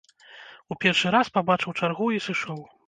[0.71, 2.69] У першы раз пабачыў чаргу і сышоў.